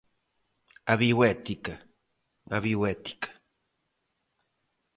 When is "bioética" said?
1.01-1.75, 2.65-3.29